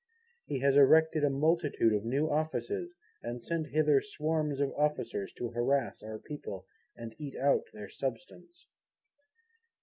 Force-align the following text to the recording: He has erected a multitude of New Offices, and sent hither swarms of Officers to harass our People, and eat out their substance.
He 0.47 0.61
has 0.61 0.75
erected 0.77 1.23
a 1.23 1.29
multitude 1.29 1.93
of 1.93 2.05
New 2.05 2.27
Offices, 2.27 2.95
and 3.21 3.39
sent 3.39 3.67
hither 3.67 4.01
swarms 4.01 4.59
of 4.59 4.71
Officers 4.73 5.31
to 5.33 5.49
harass 5.49 6.01
our 6.01 6.17
People, 6.17 6.65
and 6.97 7.13
eat 7.19 7.35
out 7.37 7.65
their 7.71 7.87
substance. 7.87 8.65